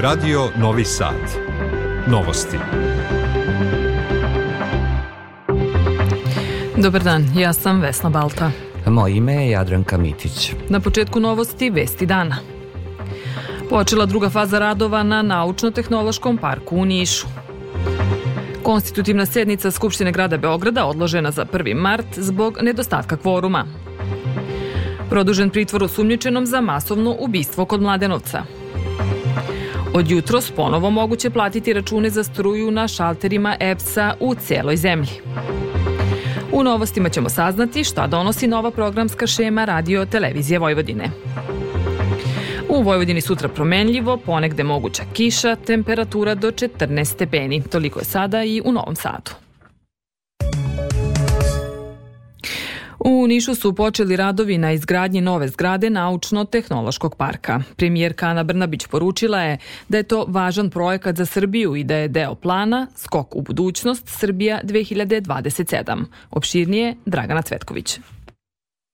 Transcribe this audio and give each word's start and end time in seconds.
Radio 0.00 0.48
Novi 0.56 0.84
Sad. 0.84 1.14
Novosti. 2.06 2.56
Dobar 6.76 7.02
dan, 7.02 7.26
ja 7.36 7.52
sam 7.52 7.80
Vesna 7.80 8.10
Balta. 8.10 8.50
Moje 8.86 9.16
ime 9.16 9.34
je 9.34 9.50
Jadranka 9.50 9.98
Mitić. 9.98 10.52
Na 10.68 10.80
početku 10.80 11.20
novosti 11.20 11.70
Vesti 11.70 12.06
dana. 12.06 12.36
Počela 13.70 14.06
druga 14.06 14.30
faza 14.30 14.58
radova 14.58 15.02
na 15.02 15.22
Naučno-tehnološkom 15.22 16.38
parku 16.38 16.76
u 16.76 16.84
Nišu. 16.84 17.26
Konstitutivna 18.62 19.26
sednica 19.26 19.70
Skupštine 19.70 20.12
grada 20.12 20.36
Beograda 20.36 20.86
odložena 20.86 21.30
za 21.30 21.44
1. 21.44 21.74
mart 21.74 22.06
zbog 22.16 22.58
nedostatka 22.62 23.16
kvoruma. 23.16 23.66
Produžen 25.10 25.50
pritvor 25.50 25.82
osumnjičenom 25.82 26.46
za 26.46 26.60
masovno 26.60 27.16
ubistvo 27.18 27.64
kod 27.64 27.82
Mladenovca. 27.82 28.57
Od 29.98 30.10
jutros 30.10 30.50
ponovo 30.50 30.90
moguće 30.90 31.30
platiti 31.30 31.72
račune 31.72 32.10
za 32.10 32.24
struju 32.24 32.70
na 32.70 32.88
šalterima 32.88 33.56
EPS-a 33.60 34.14
u 34.20 34.34
cijeloj 34.34 34.76
zemlji. 34.76 35.10
U 36.52 36.62
novostima 36.62 37.08
ćemo 37.08 37.28
saznati 37.28 37.84
šta 37.84 38.06
donosi 38.06 38.46
nova 38.46 38.70
programska 38.70 39.26
šema 39.26 39.64
radio 39.64 40.06
televizije 40.06 40.58
Vojvodine. 40.58 41.10
U 42.68 42.82
Vojvodini 42.82 43.20
sutra 43.20 43.48
promenljivo, 43.48 44.16
ponegde 44.16 44.64
moguća 44.64 45.02
kiša, 45.12 45.56
temperatura 45.56 46.34
do 46.34 46.50
14 46.50 47.04
stepeni. 47.04 47.62
Toliko 47.62 47.98
je 47.98 48.04
sada 48.04 48.44
i 48.44 48.62
u 48.64 48.72
Novom 48.72 48.96
Sadu. 48.96 49.47
U 53.00 53.26
Nišu 53.26 53.54
su 53.54 53.74
počeli 53.74 54.16
radovi 54.16 54.58
na 54.58 54.72
izgradnji 54.72 55.20
nove 55.20 55.48
zgrade 55.48 55.90
Naučno-tehnološkog 55.90 57.16
parka. 57.16 57.60
Premijerka 57.76 58.26
Ana 58.26 58.42
Brnabić 58.42 58.86
poručila 58.86 59.42
je 59.42 59.58
da 59.88 59.96
je 59.96 60.02
to 60.02 60.24
važan 60.28 60.70
projekat 60.70 61.16
za 61.16 61.26
Srbiju 61.26 61.76
i 61.76 61.84
da 61.84 61.96
je 61.96 62.08
deo 62.08 62.34
plana 62.34 62.86
Skok 62.96 63.36
u 63.36 63.42
budućnost 63.42 64.08
Srbija 64.08 64.60
2027. 64.64 66.04
Opširnije 66.30 66.96
Dragana 67.06 67.42
Cvetković. 67.42 67.98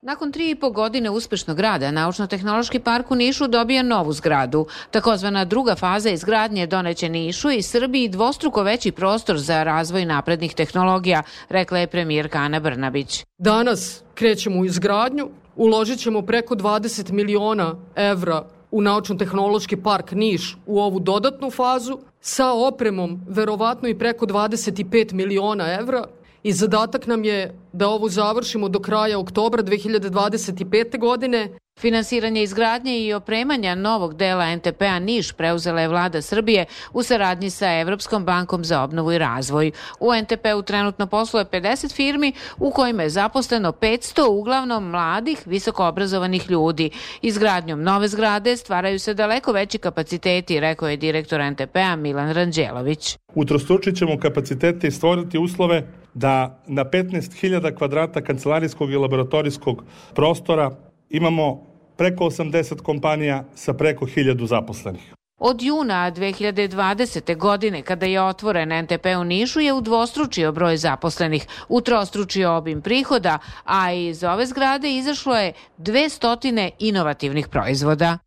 Nakon 0.06 0.32
tri 0.32 0.50
i 0.50 0.54
po 0.54 0.70
godine 0.70 1.10
uspešnog 1.10 1.60
rada, 1.60 1.90
Naučno-tehnološki 1.90 2.78
park 2.78 3.10
u 3.10 3.14
Nišu 3.14 3.46
dobija 3.48 3.82
novu 3.82 4.12
zgradu. 4.12 4.66
Takozvana 4.90 5.44
druga 5.44 5.74
faza 5.74 6.10
izgradnje 6.10 6.66
doneće 6.66 7.08
Nišu 7.08 7.50
i 7.50 7.62
Srbiji 7.62 8.08
dvostruko 8.08 8.62
veći 8.62 8.92
prostor 8.92 9.38
za 9.38 9.62
razvoj 9.62 10.04
naprednih 10.04 10.54
tehnologija, 10.54 11.22
rekla 11.48 11.78
je 11.78 11.86
premijerka 11.86 12.38
Ana 12.38 12.60
Brnabić. 12.60 13.24
Danas 13.38 14.02
krećemo 14.14 14.60
u 14.60 14.64
izgradnju, 14.64 15.28
uložit 15.56 15.98
ćemo 15.98 16.22
preko 16.22 16.54
20 16.54 17.12
miliona 17.12 17.74
evra 17.96 18.44
u 18.70 18.82
Naučno-tehnološki 18.82 19.82
park 19.82 20.12
Niš 20.12 20.56
u 20.66 20.80
ovu 20.80 21.00
dodatnu 21.00 21.50
fazu, 21.50 21.98
sa 22.20 22.52
opremom 22.52 23.20
verovatno 23.28 23.88
i 23.88 23.98
preko 23.98 24.26
25 24.26 25.12
miliona 25.12 25.72
evra 25.80 26.04
i 26.44 26.52
zadatak 26.52 27.06
nam 27.06 27.24
je 27.24 27.54
da 27.72 27.88
ovo 27.88 28.08
završimo 28.08 28.68
do 28.68 28.78
kraja 28.78 29.18
oktobra 29.18 29.62
2025. 29.62 30.98
godine. 30.98 31.48
Finansiranje 31.80 32.42
izgradnje 32.42 32.98
i 32.98 33.12
opremanja 33.12 33.74
novog 33.74 34.16
dela 34.16 34.56
NTP-a 34.56 34.98
Niš 34.98 35.32
preuzela 35.32 35.80
je 35.80 35.88
vlada 35.88 36.22
Srbije 36.22 36.66
u 36.92 37.02
saradnji 37.02 37.50
sa 37.50 37.80
Evropskom 37.80 38.24
bankom 38.24 38.64
za 38.64 38.82
obnovu 38.82 39.12
i 39.12 39.18
razvoj. 39.18 39.72
U 40.00 40.14
NTP-u 40.22 40.62
trenutno 40.62 41.06
posluje 41.06 41.44
50 41.44 41.94
firmi 41.94 42.32
u 42.58 42.70
kojima 42.70 43.02
je 43.02 43.10
zaposleno 43.10 43.72
500 43.72 44.28
uglavnom 44.28 44.90
mladih, 44.90 45.42
visokoobrazovanih 45.46 46.50
ljudi. 46.50 46.90
Izgradnjom 47.22 47.82
nove 47.82 48.08
zgrade 48.08 48.56
stvaraju 48.56 48.98
se 48.98 49.14
daleko 49.14 49.52
veći 49.52 49.78
kapaciteti, 49.78 50.60
rekao 50.60 50.88
je 50.88 50.96
direktor 50.96 51.40
NTP-a 51.50 51.96
Milan 51.96 52.32
Ranđelović. 52.32 53.16
Utrostručit 53.34 53.96
ćemo 53.96 54.18
kapacitete 54.20 54.88
i 54.88 54.90
stvoriti 54.90 55.38
uslove 55.38 56.03
da 56.14 56.62
na 56.66 56.84
15.000 56.84 57.76
kvadrata 57.76 58.22
kancelarijskog 58.22 58.92
i 58.92 58.96
laboratorijskog 58.96 59.84
prostora 60.14 60.70
imamo 61.10 61.62
preko 61.96 62.24
80 62.24 62.82
kompanija 62.82 63.44
sa 63.54 63.74
preko 63.74 64.06
1000 64.06 64.46
zaposlenih. 64.46 65.14
Od 65.38 65.62
juna 65.62 66.12
2020. 66.16 67.36
godine, 67.36 67.82
kada 67.82 68.06
je 68.06 68.22
otvoren 68.22 68.82
NTP 68.82 69.06
u 69.20 69.24
Nišu, 69.24 69.60
je 69.60 69.72
udvostručio 69.72 70.52
broj 70.52 70.76
zaposlenih, 70.76 71.46
utrostručio 71.68 72.56
obim 72.56 72.82
prihoda, 72.82 73.38
a 73.64 73.92
iz 73.92 74.24
ove 74.24 74.46
zgrade 74.46 74.96
izašlo 74.96 75.36
je 75.36 75.52
200 75.78 76.70
inovativnih 76.78 77.48
proizvoda. 77.48 78.18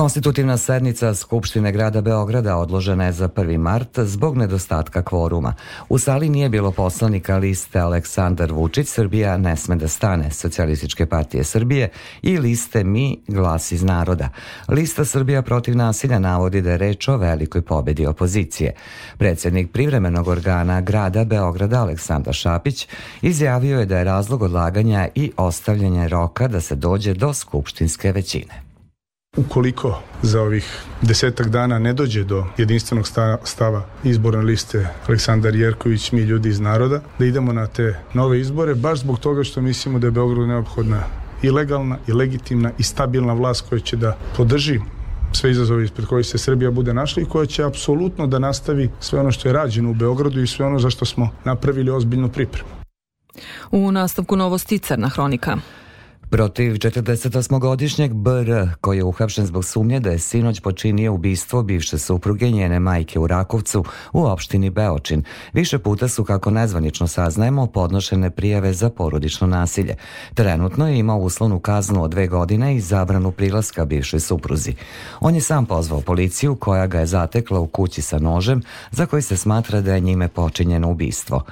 Konstitutivna 0.00 0.56
sednica 0.56 1.14
Skupštine 1.14 1.72
grada 1.72 2.00
Beograda 2.00 2.56
odložena 2.56 3.04
je 3.04 3.12
za 3.12 3.28
1. 3.28 3.58
mart 3.58 3.98
zbog 3.98 4.36
nedostatka 4.36 5.02
kvoruma. 5.02 5.54
U 5.88 5.98
sali 5.98 6.28
nije 6.28 6.48
bilo 6.48 6.70
poslanika 6.70 7.36
liste 7.36 7.78
Aleksandar 7.78 8.52
Vučić, 8.52 8.88
Srbija 8.88 9.36
ne 9.36 9.56
sme 9.56 9.76
da 9.76 9.88
stane, 9.88 10.30
Socijalističke 10.30 11.06
partije 11.06 11.44
Srbije 11.44 11.88
i 12.22 12.38
liste 12.38 12.84
Mi, 12.84 13.20
glas 13.28 13.72
iz 13.72 13.82
naroda. 13.82 14.28
Lista 14.68 15.04
Srbija 15.04 15.42
protiv 15.42 15.76
nasilja 15.76 16.18
navodi 16.18 16.62
da 16.62 16.70
je 16.70 16.78
reč 16.78 17.08
o 17.08 17.16
velikoj 17.16 17.62
pobedi 17.62 18.06
opozicije. 18.06 18.74
Predsednik 19.18 19.72
privremenog 19.72 20.28
organa 20.28 20.80
grada 20.80 21.24
Beograda 21.24 21.80
Aleksandar 21.80 22.34
Šapić 22.34 22.88
izjavio 23.22 23.80
je 23.80 23.86
da 23.86 23.98
je 23.98 24.04
razlog 24.04 24.42
odlaganja 24.42 25.08
i 25.14 25.32
ostavljanja 25.36 26.06
roka 26.06 26.48
da 26.48 26.60
se 26.60 26.74
dođe 26.74 27.14
do 27.14 27.34
skupštinske 27.34 28.12
većine. 28.12 28.69
Ukoliko 29.36 29.98
za 30.22 30.42
ovih 30.42 30.84
desetak 31.02 31.48
dana 31.48 31.78
ne 31.78 31.92
dođe 31.92 32.24
do 32.24 32.46
jedinstvenog 32.56 33.06
stava 33.44 33.84
izborne 34.04 34.42
liste 34.42 34.88
Aleksandar 35.08 35.56
Jerković, 35.56 36.12
mi 36.12 36.20
ljudi 36.20 36.48
iz 36.48 36.60
naroda, 36.60 37.00
da 37.18 37.24
idemo 37.24 37.52
na 37.52 37.66
te 37.66 37.94
nove 38.14 38.40
izbore, 38.40 38.74
baš 38.74 38.98
zbog 39.00 39.18
toga 39.18 39.44
što 39.44 39.60
mislimo 39.60 39.98
da 39.98 40.06
je 40.06 40.10
Beogradu 40.10 40.46
neophodna 40.46 41.02
i 41.42 41.50
legalna, 41.50 41.98
i 42.08 42.12
legitimna, 42.12 42.72
i 42.78 42.82
stabilna 42.82 43.32
vlast 43.32 43.68
koja 43.68 43.80
će 43.80 43.96
da 43.96 44.16
podrži 44.36 44.80
sve 45.32 45.50
izazove 45.50 45.84
ispred 45.84 46.06
kojih 46.06 46.26
se 46.26 46.38
Srbija 46.38 46.70
bude 46.70 46.94
našla 46.94 47.22
i 47.22 47.26
koja 47.26 47.46
će 47.46 47.64
apsolutno 47.64 48.26
da 48.26 48.38
nastavi 48.38 48.90
sve 49.00 49.20
ono 49.20 49.32
što 49.32 49.48
je 49.48 49.52
rađeno 49.52 49.90
u 49.90 49.94
Beogradu 49.94 50.42
i 50.42 50.46
sve 50.46 50.66
ono 50.66 50.78
za 50.78 50.90
što 50.90 51.04
smo 51.04 51.30
napravili 51.44 51.90
ozbiljnu 51.90 52.28
pripremu. 52.28 52.68
U 53.70 53.92
nastavku 53.92 54.36
novosti 54.36 54.78
Crna 54.78 55.08
hronika. 55.08 55.56
Protiv 56.30 56.72
48-godišnjeg 56.74 58.12
BR, 58.12 58.74
koji 58.80 58.96
je 58.96 59.04
uhapšen 59.04 59.46
zbog 59.46 59.64
sumnje 59.64 60.00
da 60.00 60.10
je 60.10 60.18
sinoć 60.18 60.60
počinio 60.60 61.12
ubistvo 61.12 61.62
bivše 61.62 61.98
supruge 61.98 62.50
njene 62.50 62.80
majke 62.80 63.18
u 63.18 63.26
Rakovcu 63.26 63.84
u 64.12 64.24
opštini 64.24 64.70
Beočin. 64.70 65.22
Više 65.52 65.78
puta 65.78 66.08
su, 66.08 66.24
kako 66.24 66.50
nezvanično 66.50 67.06
saznajemo, 67.06 67.66
podnošene 67.66 68.30
prijave 68.30 68.72
za 68.72 68.90
porodično 68.90 69.46
nasilje. 69.46 69.96
Trenutno 70.34 70.88
je 70.88 70.98
imao 70.98 71.18
uslovnu 71.18 71.58
kaznu 71.58 72.02
od 72.02 72.10
dve 72.10 72.26
godine 72.26 72.76
i 72.76 72.80
zabranu 72.80 73.32
prilaska 73.32 73.84
bivšoj 73.84 74.20
supruzi. 74.20 74.74
On 75.20 75.34
je 75.34 75.40
sam 75.40 75.66
pozvao 75.66 76.00
policiju 76.00 76.56
koja 76.56 76.86
ga 76.86 77.00
je 77.00 77.06
zatekla 77.06 77.60
u 77.60 77.66
kući 77.66 78.02
sa 78.02 78.18
nožem 78.18 78.62
za 78.90 79.06
koji 79.06 79.22
se 79.22 79.36
smatra 79.36 79.80
da 79.80 79.94
je 79.94 80.00
njime 80.00 80.28
počinjeno 80.28 80.90
ubistvo. 80.90 81.44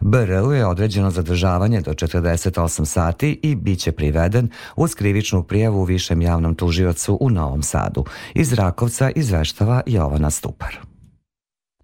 BR-u 0.00 0.52
je 0.52 0.66
određeno 0.66 1.10
zadržavanje 1.10 1.80
do 1.80 1.92
48 1.92 2.84
sati 2.84 3.40
i 3.42 3.54
bit 3.54 3.78
će 3.78 3.92
priveden 4.20 4.50
uz 4.76 4.94
krivičnu 4.94 5.42
prijavu 5.42 5.80
u 5.80 5.84
višem 5.84 6.22
javnom 6.22 6.54
tužiocu 6.54 7.18
u 7.20 7.30
Novom 7.30 7.62
Sadu. 7.62 8.04
Iz 8.34 8.52
Rakovca 8.52 9.10
izveštava 9.10 9.82
Jovana 9.86 10.30
Stupar. 10.30 10.78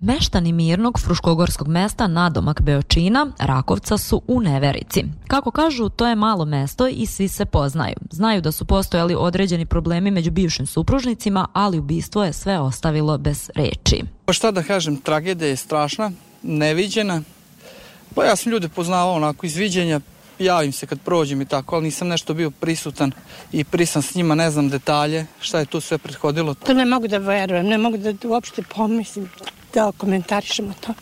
Meštani 0.01 0.53
mirnog 0.53 1.01
fruškogorskog 1.01 1.69
mesta 1.69 2.07
nadomak 2.07 2.61
Beočina, 2.61 3.33
Rakovca 3.39 3.99
su 3.99 4.23
u 4.29 4.41
neverici. 4.41 5.05
Kako 5.29 5.51
kažu, 5.51 5.89
to 5.89 6.07
je 6.07 6.15
malo 6.15 6.45
mesto 6.45 6.89
i 6.89 7.07
svi 7.07 7.29
se 7.29 7.45
poznaju. 7.45 7.97
Znaju 8.11 8.41
da 8.41 8.53
su 8.53 8.65
postojali 8.65 9.15
određeni 9.19 9.67
problemi 9.67 10.11
među 10.11 10.31
bivšim 10.31 10.67
supružnicima, 10.67 11.49
ali 11.53 11.79
ubistvo 11.79 12.25
je 12.25 12.33
sve 12.33 12.59
ostavilo 12.59 13.19
bez 13.19 13.51
reči. 13.55 14.03
Pa 14.25 14.33
šta 14.33 14.51
da 14.51 14.63
kažem, 14.63 14.97
tragedija 14.97 15.49
je 15.49 15.57
strašna, 15.57 16.11
neviđena, 16.43 17.23
Pa 18.17 18.25
ja 18.25 18.37
sam 18.37 18.53
ljude 18.53 18.69
poznavao 18.69 19.15
onako 19.15 19.47
iz 19.47 19.57
viđenja, 19.57 20.01
javim 20.39 20.73
se 20.73 20.87
kad 20.87 21.01
prođem 21.01 21.43
i 21.43 21.45
tako, 21.45 21.77
ali 21.77 21.85
nisam 21.85 22.09
nešto 22.09 22.35
bio 22.35 22.51
prisutan 22.51 23.13
i 23.53 23.65
prisan 23.65 24.03
s 24.03 24.15
njima, 24.15 24.35
ne 24.35 24.51
znam 24.51 24.69
detalje, 24.69 25.27
šta 25.41 25.59
je 25.59 25.67
tu 25.67 25.81
sve 25.81 25.99
prethodilo. 25.99 26.55
To 26.55 26.75
ne 26.75 26.85
mogu 26.85 27.09
da 27.09 27.19
verujem, 27.19 27.67
ne 27.67 27.79
mogu 27.79 27.97
da 27.97 28.29
uopšte 28.29 28.63
pomislim 28.63 29.31
da 29.75 29.93
komentarišemo 29.97 30.75
to. 30.81 30.95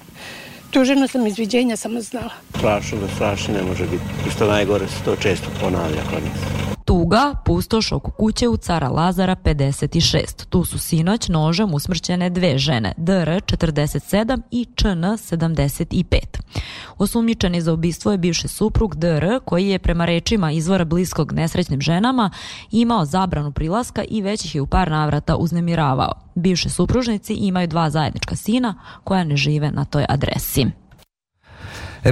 Tu 0.71 0.85
ženu 0.85 1.09
sam 1.09 1.27
iz 1.27 1.39
viđenja 1.39 1.77
samo 1.77 2.01
znala. 2.01 2.31
Strašno 2.59 2.99
da 2.99 3.09
strašno 3.15 3.55
ne 3.55 3.63
može 3.63 3.85
biti. 3.85 4.05
I 4.29 4.31
što 4.31 4.47
najgore 4.47 4.89
se 4.89 5.05
to 5.05 5.17
često 5.17 5.47
ponavlja 5.61 6.03
kod 6.11 6.23
nas. 6.23 6.63
Tuga, 6.85 7.35
pustoš 7.45 7.93
oko 7.93 8.11
kuće 8.11 8.49
u 8.49 8.57
cara 8.57 8.89
Lazara 8.89 9.37
56. 9.37 10.47
Tu 10.49 10.65
su 10.65 10.79
sinoć 10.79 11.29
nožem 11.29 11.75
usmrćene 11.75 12.31
dve 12.31 12.59
žene, 12.59 12.95
DR 12.97 13.29
47 13.29 14.41
i 14.51 14.67
ČN 14.75 14.89
75. 14.89 16.19
Osumnjičeni 16.99 17.61
za 17.61 17.73
ubistvo 17.73 18.13
je 18.13 18.19
bivši 18.19 18.49
suprug 18.49 18.97
DR 18.97 19.25
koji 19.45 19.69
je 19.69 19.79
prema 19.79 20.05
rečima 20.05 20.53
izvora 20.53 20.85
bliskog 20.85 21.33
nesrećnim 21.33 21.81
ženama 21.81 22.31
imao 22.71 23.05
zabranu 23.05 23.53
prilaska 23.53 24.05
i 24.09 24.23
već 24.23 24.45
ih 24.45 24.55
je 24.55 24.61
u 24.61 24.67
par 24.67 24.91
navrata 24.91 25.37
uznemiravao. 25.37 26.13
Bivše 26.35 26.71
supružnici 26.71 27.35
imaju 27.35 27.69
dva 27.69 27.91
zajednička 27.91 28.37
sina 28.37 28.75
koja 29.05 29.25
ne 29.25 29.37
žive 29.37 29.71
na 29.71 29.85
toj 29.85 30.05
adresi. 30.09 30.67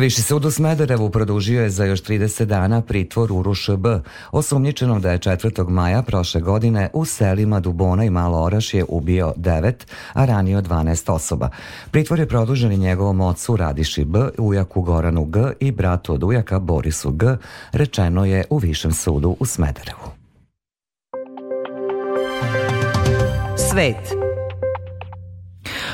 Viši 0.00 0.22
sud 0.22 0.44
u 0.44 0.50
Smederevu 0.50 1.10
produžio 1.10 1.62
je 1.62 1.70
za 1.70 1.84
još 1.84 2.02
30 2.02 2.44
dana 2.44 2.80
pritvor 2.82 3.32
Uruš 3.32 3.68
B, 3.78 4.00
osumnjičenom 4.30 5.00
da 5.00 5.12
je 5.12 5.18
4. 5.18 5.68
maja 5.68 6.02
prošle 6.02 6.40
godine 6.40 6.90
u 6.92 7.04
selima 7.04 7.60
Dubona 7.60 8.04
i 8.04 8.10
Malo 8.10 8.42
Orašje 8.42 8.84
ubio 8.88 9.32
9, 9.36 9.72
a 10.12 10.24
ranio 10.24 10.60
12 10.60 11.12
osoba. 11.12 11.48
Pritvor 11.90 12.18
je 12.18 12.28
produžen 12.28 12.72
i 12.72 12.76
njegovom 12.76 13.20
ocu 13.20 13.56
Radiši 13.56 14.04
B, 14.04 14.18
ujaku 14.38 14.82
Goranu 14.82 15.24
G 15.24 15.40
i 15.60 15.72
bratu 15.72 16.14
od 16.14 16.24
ujaka 16.24 16.58
Borisu 16.58 17.10
G, 17.10 17.36
rečeno 17.72 18.24
je 18.24 18.44
u 18.50 18.58
Višem 18.58 18.92
sudu 18.92 19.36
u 19.40 19.46
Smederevu. 19.46 20.10
Svet 23.70 24.21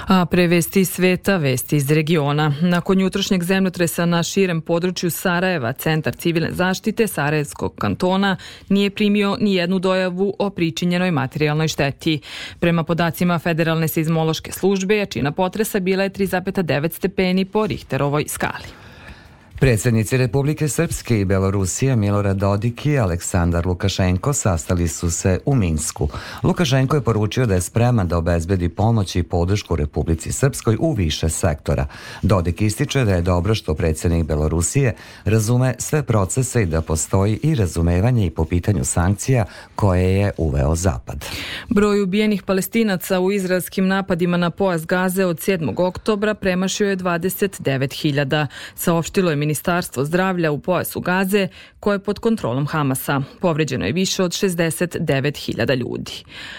A 0.09 0.25
pre 0.27 0.47
vesti 0.49 0.85
sveta, 0.85 1.37
vesti 1.37 1.77
iz 1.77 1.91
regiona. 1.91 2.53
Nakon 2.63 3.01
jutrošnjeg 3.01 3.43
zemljotresa 3.45 4.07
na 4.07 4.23
širem 4.23 4.61
području 4.61 5.11
Sarajeva, 5.11 5.73
Centar 5.73 6.15
civilne 6.15 6.53
zaštite 6.53 7.07
Sarajevskog 7.07 7.75
kantona 7.75 8.37
nije 8.69 8.91
primio 8.91 9.37
ni 9.41 9.55
jednu 9.55 9.79
dojavu 9.79 10.35
o 10.39 10.51
pričinjenoj 10.51 11.11
materijalnoj 11.11 11.69
šteti. 11.69 12.21
Prema 12.59 12.85
podacima 12.85 13.39
Federalne 13.39 13.89
seizmološke 13.89 14.53
službe, 14.53 14.97
jačina 14.97 15.33
potresa 15.33 15.81
bila 15.81 16.03
je 16.03 16.11
3,9 16.11 16.93
stepeni 16.93 17.45
po 17.45 17.67
Richterovoj 17.67 18.25
skali. 18.29 18.88
Predsjednici 19.61 20.17
Republike 20.17 20.69
Srpske 20.69 21.21
i 21.21 21.25
Belorusije 21.25 21.97
Milorad 21.97 22.37
Dodik 22.37 22.87
i 22.87 22.99
Aleksandar 22.99 23.67
Lukašenko 23.67 24.33
sastali 24.33 24.89
su 24.89 25.11
se 25.11 25.41
u 25.47 25.55
Minsku. 25.55 26.09
Lukašenko 26.43 26.97
je 26.97 27.03
poručio 27.03 27.47
da 27.47 27.55
je 27.55 27.61
spreman 27.61 28.09
da 28.09 28.19
obezbedi 28.19 28.69
pomoć 28.69 29.17
i 29.17 29.23
podršku 29.23 29.77
Republici 29.77 30.33
Srpskoj 30.33 30.77
u 30.81 30.93
više 30.93 31.29
sektora. 31.29 31.87
Dodik 32.23 32.61
ističe 32.61 33.05
da 33.05 33.15
je 33.15 33.23
dobro 33.23 33.55
što 33.55 33.75
predsjednik 33.75 34.27
Belorusije 34.27 34.95
razume 35.25 35.75
sve 35.79 36.03
procese 36.03 36.63
i 36.63 36.67
da 36.67 36.81
postoji 36.81 37.39
i 37.43 37.55
razumevanje 37.55 38.27
i 38.27 38.31
po 38.31 38.45
pitanju 38.45 38.85
sankcija 38.85 39.45
koje 39.75 40.15
je 40.15 40.33
uveo 40.37 40.75
Zapad. 40.75 41.25
Broj 41.69 42.03
ubijenih 42.03 42.43
palestinaca 42.43 43.21
u 43.21 43.33
izraelskim 43.33 43.87
napadima 43.87 44.37
na 44.37 44.51
pojas 44.51 44.87
Gaze 44.87 45.25
od 45.25 45.37
7. 45.37 45.75
oktobra 45.77 46.35
premašio 46.35 46.89
je 46.89 46.97
29.000. 46.97 48.47
Saopštilo 48.75 49.31
je 49.31 49.48
Ministarstvo 49.49 50.05
zdravlja 50.05 50.51
u 50.53 50.59
pojasu 50.59 51.01
Gaze 51.01 51.49
koje 51.81 51.95
je 51.95 51.99
pod 51.99 52.19
kontrolom 52.19 52.67
Hamasa. 52.67 53.23
Povređeno 53.41 53.87
je 53.87 53.93
više 53.93 54.23
od 54.23 54.31
69.000 54.31 55.77
ljudi. 55.77 56.13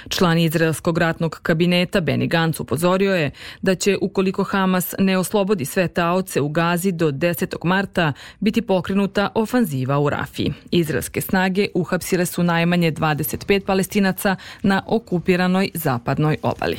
Član 0.10 0.38
izraelskog 0.38 0.98
ratnog 0.98 1.40
kabineta 1.42 2.02
Benny 2.02 2.28
Gantz 2.28 2.60
upozorio 2.60 3.16
je 3.16 3.32
da 3.62 3.76
će 3.76 3.98
ukoliko 4.02 4.44
Hamas 4.44 4.96
ne 5.00 5.18
oslobodi 5.18 5.66
sve 5.66 5.88
taoce 5.88 6.42
u 6.42 6.50
Gazi 6.50 6.92
do 6.92 7.12
10. 7.12 7.66
marta 7.66 8.14
biti 8.40 8.62
pokrenuta 8.62 9.30
ofanziva 9.36 10.00
u 10.00 10.10
Rafi. 10.10 10.52
Izraelske 10.72 11.22
snage 11.22 11.68
uhapsile 11.74 12.26
su 12.26 12.44
najmanje 12.44 12.92
25 12.92 13.66
palestinaca 13.66 14.36
na 14.64 14.84
okupiranoj 14.88 15.70
zapadnoj 15.74 16.38
obali. 16.42 16.78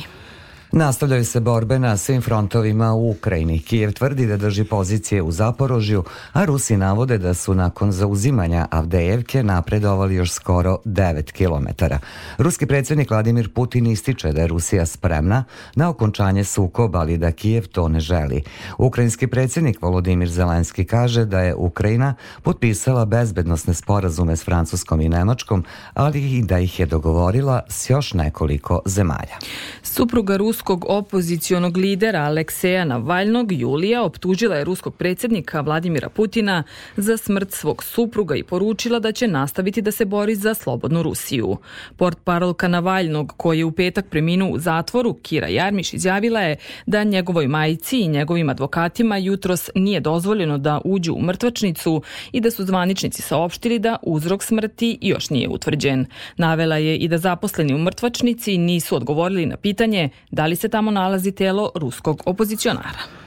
Nastavljaju 0.73 1.25
se 1.25 1.41
borbe 1.41 1.79
na 1.79 1.97
svim 1.97 2.23
frontovima 2.23 2.93
u 2.93 3.11
Ukrajini. 3.11 3.59
Kijev 3.59 3.93
tvrdi 3.93 4.27
da 4.27 4.37
drži 4.37 4.65
pozicije 4.65 5.23
u 5.23 5.33
Zaporožju, 5.33 6.05
a 6.33 6.45
Rusi 6.45 6.77
navode 6.77 7.19
da 7.19 7.35
su 7.35 7.55
nakon 7.55 7.93
zauzimanja 7.93 8.67
Avdejevke 8.71 9.43
napredovali 9.43 10.15
još 10.15 10.33
skoro 10.33 10.79
9 10.85 11.33
km. 11.33 11.85
Ruski 12.39 12.67
predsjednik 12.67 13.11
Vladimir 13.11 13.53
Putin 13.55 13.87
ističe 13.87 14.33
da 14.33 14.41
je 14.41 14.47
Rusija 14.47 14.87
spremna 14.87 15.45
na 15.75 15.89
okončanje 15.89 16.45
sukoba, 16.45 16.99
ali 16.99 17.19
da 17.19 17.33
Kijev 17.33 17.67
to 17.67 17.89
ne 17.89 18.01
želi. 18.01 18.43
Ukrajinski 18.79 19.27
predsjednik 19.27 19.83
Volodimir 19.83 20.29
Zelenski 20.29 20.85
kaže 20.85 21.25
da 21.25 21.41
je 21.41 21.55
Ukrajina 21.55 22.15
potpisala 22.43 23.05
bezbednosne 23.05 23.75
sporazume 23.75 24.37
s 24.37 24.45
Francuskom 24.45 25.01
i 25.01 25.09
Nemačkom, 25.09 25.65
ali 25.95 26.37
i 26.37 26.43
da 26.43 26.59
ih 26.59 26.81
je 26.81 26.87
dogovorila 26.87 27.61
s 27.69 27.91
još 27.91 28.15
nekoliko 28.15 28.81
zemalja. 28.87 29.37
Supruga 29.83 30.37
Rus 30.37 30.60
ruskog 30.61 30.85
opozicionog 30.89 31.77
lidera 31.77 32.21
Alekseja 32.21 32.85
Navalnog 32.85 33.53
Julija 33.53 34.03
optužila 34.03 34.57
je 34.57 34.65
ruskog 34.65 34.95
predsjednika 34.95 35.61
Vladimira 35.61 36.09
Putina 36.09 36.63
za 36.97 37.17
smrt 37.17 37.53
svog 37.53 37.83
supruga 37.85 38.37
i 38.37 38.43
poručila 38.43 38.99
da 38.99 39.13
će 39.13 39.29
nastaviti 39.29 39.83
da 39.83 39.91
se 39.91 40.05
bori 40.05 40.35
za 40.35 40.55
slobodnu 40.55 41.03
Rusiju. 41.03 41.57
Port 41.97 42.19
parolka 42.25 42.69
Navalnog, 42.69 43.33
koji 43.37 43.59
je 43.59 43.65
u 43.65 43.73
petak 43.73 44.07
preminuo 44.11 44.51
u 44.51 44.59
zatvoru, 44.59 45.15
Kira 45.15 45.49
Jarmiš 45.49 45.95
izjavila 45.95 46.41
je 46.41 46.57
da 46.87 47.05
njegovoj 47.05 47.49
majici 47.49 48.01
i 48.01 48.09
njegovim 48.09 48.49
advokatima 48.49 49.17
jutros 49.17 49.71
nije 49.75 50.01
dozvoljeno 50.01 50.59
da 50.59 50.81
uđu 50.85 51.15
u 51.15 51.23
mrtvačnicu 51.23 52.03
i 52.33 52.41
da 52.41 52.51
su 52.51 52.65
zvaničnici 52.65 53.23
saopštili 53.23 53.79
da 53.79 53.97
uzrok 54.03 54.43
smrti 54.43 54.99
još 55.01 55.31
nije 55.31 55.49
utvrđen. 55.49 56.07
Navela 56.37 56.77
je 56.77 56.97
i 56.97 57.09
da 57.09 57.19
zaposleni 57.19 57.75
u 57.75 57.79
mrtvačnici 57.79 58.59
nisu 58.59 58.97
odgovorili 58.97 59.47
na 59.47 59.57
pitanje 59.57 60.09
da 60.31 60.47
li 60.50 60.50
se 60.57 60.69
tamo 60.69 60.91
nalazi 60.91 61.33
telo 61.33 61.73
ruskog 61.75 62.23
opozicionara. 62.27 63.20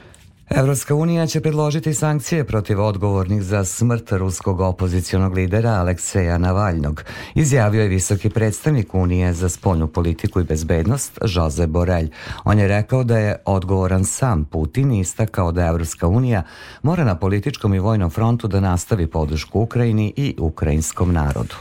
Evropska 0.56 0.94
unija 0.94 1.26
će 1.26 1.40
predložiti 1.40 1.94
sankcije 1.94 2.44
protiv 2.44 2.80
odgovornih 2.80 3.42
za 3.42 3.64
smrt 3.64 4.12
ruskog 4.12 4.60
opozicionog 4.60 5.34
lidera 5.34 5.70
Alekseja 5.70 6.38
Navalnog, 6.38 7.04
izjavio 7.34 7.82
je 7.82 7.88
visoki 7.88 8.30
predstavnik 8.30 8.94
Unije 8.94 9.32
za 9.32 9.48
spoljnu 9.48 9.86
politiku 9.86 10.40
i 10.40 10.44
bezbednost 10.44 11.18
Jose 11.34 11.66
Borelj. 11.66 12.10
On 12.44 12.58
je 12.58 12.68
rekao 12.68 13.04
da 13.04 13.18
je 13.18 13.36
odgovoran 13.44 14.04
sam 14.04 14.44
Putin 14.44 14.92
i 14.92 15.00
istakao 15.00 15.52
da 15.52 15.66
Evropska 15.66 16.08
unija 16.08 16.42
mora 16.82 17.04
na 17.04 17.18
političkom 17.18 17.74
i 17.74 17.78
vojnom 17.78 18.10
frontu 18.10 18.48
da 18.48 18.60
nastavi 18.60 19.06
podršku 19.06 19.60
Ukrajini 19.60 20.12
i 20.16 20.34
ukrajinskom 20.38 21.12
narodu. 21.12 21.54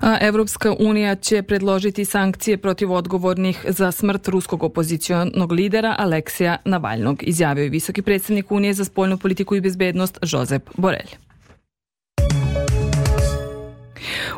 A 0.00 0.18
Evropska 0.20 0.74
unija 0.78 1.16
će 1.16 1.42
predložiti 1.42 2.04
sankcije 2.04 2.56
protiv 2.56 2.92
odgovornih 2.92 3.66
za 3.68 3.92
smrt 3.92 4.28
ruskog 4.28 4.62
opozicionog 4.62 5.52
lidera 5.52 5.96
Aleksija 5.98 6.56
Navalnog, 6.64 7.22
izjavio 7.22 7.62
je 7.62 7.70
visoki 7.70 8.02
predstavnik 8.02 8.13
Unije 8.50 8.74
za 8.74 8.84
spoljnu 8.84 9.18
politiku 9.18 9.56
i 9.56 9.60
bezbednost 9.60 10.18
Josep 10.22 10.70
Borelj. 10.76 11.24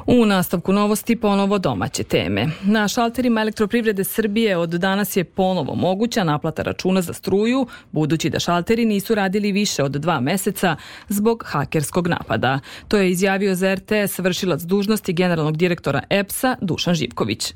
U 0.06 0.26
nastavku 0.26 0.72
novosti 0.72 1.16
ponovo 1.16 1.58
domaće 1.58 2.02
teme. 2.04 2.48
Na 2.64 2.88
šalterima 2.88 3.40
elektroprivrede 3.40 4.04
Srbije 4.04 4.56
od 4.56 4.70
danas 4.70 5.16
je 5.16 5.24
ponovo 5.24 5.74
moguća 5.74 6.24
naplata 6.24 6.62
računa 6.62 7.02
za 7.02 7.12
struju, 7.12 7.66
budući 7.92 8.30
da 8.30 8.38
šalteri 8.38 8.84
nisu 8.84 9.14
radili 9.14 9.52
više 9.52 9.82
od 9.82 9.92
dva 9.92 10.20
meseca 10.20 10.76
zbog 11.08 11.44
hakerskog 11.46 12.08
napada. 12.08 12.60
To 12.88 12.96
je 12.96 13.10
izjavio 13.10 13.54
za 13.54 13.74
RTS 13.74 14.18
vršilac 14.18 14.62
dužnosti 14.62 15.12
generalnog 15.12 15.56
direktora 15.56 16.02
EPS-a 16.10 16.56
Dušan 16.60 16.94
Živković. 16.94 17.54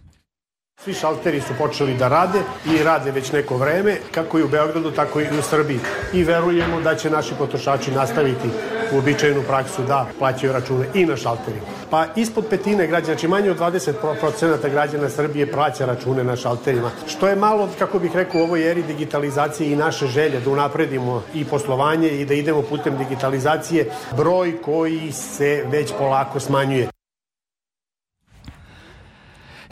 Svi 0.84 0.94
šalteri 0.94 1.40
su 1.40 1.52
počeli 1.58 1.94
da 1.94 2.08
rade 2.08 2.38
i 2.66 2.82
rade 2.82 3.10
već 3.10 3.32
neko 3.32 3.56
vreme, 3.56 3.96
kako 4.14 4.38
i 4.38 4.42
u 4.42 4.48
Beogradu, 4.48 4.90
tako 4.90 5.20
i 5.20 5.24
u 5.38 5.42
Srbiji. 5.42 5.78
I 6.12 6.24
verujemo 6.24 6.80
da 6.80 6.94
će 6.94 7.10
naši 7.10 7.34
potrošači 7.38 7.90
nastaviti 7.90 8.48
uobičajenu 8.92 9.42
praksu 9.42 9.82
da 9.82 10.06
plaćaju 10.18 10.52
račune 10.52 10.86
i 10.94 11.04
na 11.06 11.16
šalterima. 11.16 11.66
Pa 11.90 12.06
ispod 12.16 12.46
petine 12.50 12.86
građana, 12.86 13.14
znači 13.14 13.28
manje 13.28 13.50
od 13.50 13.58
20% 13.58 14.70
građana 14.70 15.08
Srbije 15.08 15.52
plaća 15.52 15.86
račune 15.86 16.24
na 16.24 16.36
šalterima, 16.36 16.90
što 17.06 17.28
je 17.28 17.36
malo, 17.36 17.68
kako 17.78 17.98
bih 17.98 18.16
rekao, 18.16 18.40
u 18.40 18.44
ovoj 18.44 18.70
eri 18.70 18.82
digitalizacije 18.82 19.72
i 19.72 19.76
naše 19.76 20.06
želje 20.06 20.40
da 20.40 20.50
unapredimo 20.50 21.22
i 21.34 21.44
poslovanje 21.44 22.08
i 22.08 22.24
da 22.24 22.34
idemo 22.34 22.62
putem 22.62 22.96
digitalizacije, 22.98 23.90
broj 24.16 24.62
koji 24.62 25.12
se 25.12 25.64
već 25.68 25.92
polako 25.98 26.40
smanjuje. 26.40 26.99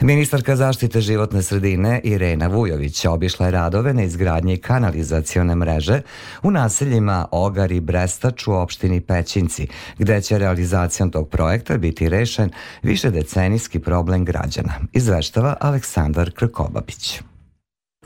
Ministarka 0.01 0.55
zaštite 0.55 1.01
životne 1.01 1.43
sredine 1.43 2.01
Irena 2.03 2.47
Vujović 2.47 3.05
obišla 3.05 3.45
je 3.45 3.51
radove 3.51 3.93
na 3.93 4.03
izgradnji 4.03 4.57
kanalizacione 4.57 5.55
mreže 5.55 6.01
u 6.43 6.51
naseljima 6.51 7.25
Ogar 7.31 7.71
i 7.71 7.79
Brestač 7.79 8.47
u 8.47 8.53
opštini 8.53 9.01
Pećinci, 9.01 9.67
gde 9.97 10.21
će 10.21 10.37
realizacijom 10.37 11.11
tog 11.11 11.29
projekta 11.29 11.77
biti 11.77 12.09
rešen 12.09 12.49
više 12.83 13.09
decenijski 13.11 13.79
problem 13.79 14.25
građana, 14.25 14.73
izveštava 14.93 15.57
Aleksandar 15.59 16.31
Krkobabić. 16.31 17.21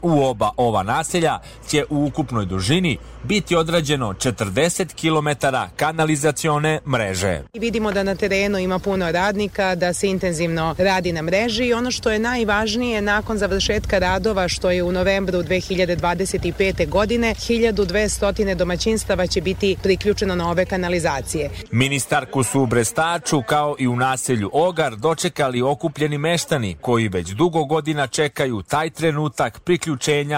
U 0.03 0.23
oba 0.23 0.49
ova 0.57 0.83
naselja 0.83 1.39
će 1.67 1.85
u 1.89 2.05
ukupnoj 2.05 2.45
dužini 2.45 2.97
biti 3.23 3.55
odrađeno 3.55 4.13
40 4.13 4.93
km 5.01 5.47
kanalizacione 5.75 6.79
mreže. 6.87 7.41
Vidimo 7.53 7.91
da 7.91 8.03
na 8.03 8.15
terenu 8.15 8.57
ima 8.57 8.79
puno 8.79 9.11
radnika, 9.11 9.75
da 9.75 9.93
se 9.93 10.07
intenzivno 10.07 10.75
radi 10.77 11.11
na 11.11 11.21
mreži 11.21 11.65
i 11.65 11.73
ono 11.73 11.91
što 11.91 12.11
je 12.11 12.19
najvažnije 12.19 13.01
nakon 13.01 13.37
završetka 13.37 13.99
radova 13.99 14.47
što 14.47 14.71
je 14.71 14.83
u 14.83 14.91
novembru 14.91 15.39
2025. 15.39 16.89
godine 16.89 17.35
1200 17.35 18.55
domaćinstava 18.55 19.27
će 19.27 19.41
biti 19.41 19.77
priključeno 19.83 20.35
na 20.35 20.49
ove 20.49 20.65
kanalizacije. 20.65 21.49
Ministarku 21.71 22.43
su 22.43 22.61
u 22.61 22.65
Brestaču 22.65 23.41
kao 23.47 23.75
i 23.79 23.87
u 23.87 23.95
naselju 23.95 24.49
Ogar 24.53 24.95
dočekali 24.95 25.61
okupljeni 25.61 26.17
meštani 26.17 26.75
koji 26.81 27.07
već 27.07 27.29
dugo 27.29 27.65
godina 27.65 28.07
čekaju 28.07 28.61
taj 28.61 28.89
trenutak 28.89 29.59
priključenja 29.59 29.92